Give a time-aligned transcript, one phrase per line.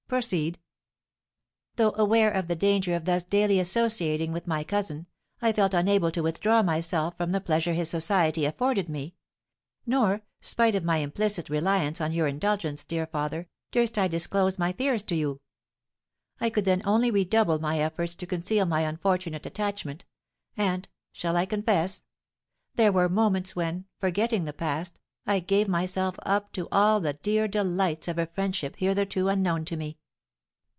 [0.11, 0.59] Proceed."
[1.77, 5.07] "Though aware of the danger of thus daily associating with my cousin,
[5.41, 9.15] I felt unable to withdraw myself from the pleasure his society afforded me;
[9.85, 14.73] nor, spite of my implicit reliance on your indulgence, dear father, durst I disclose my
[14.73, 15.39] fears to you.
[16.41, 20.03] I could then only redouble my efforts to conceal my unfortunate attachment,
[20.57, 22.03] and shall I confess?
[22.75, 27.47] there were moments when, forgetting the past, I gave myself up to all the dear
[27.47, 29.97] delights of a friendship hitherto unknown to me.